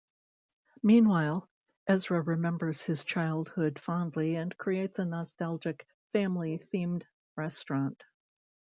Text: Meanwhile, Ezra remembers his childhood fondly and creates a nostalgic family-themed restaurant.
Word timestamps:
Meanwhile, 0.81 1.47
Ezra 1.85 2.21
remembers 2.23 2.81
his 2.83 3.03
childhood 3.03 3.77
fondly 3.77 4.35
and 4.35 4.57
creates 4.57 4.97
a 4.97 5.05
nostalgic 5.05 5.85
family-themed 6.11 7.03
restaurant. 7.35 8.03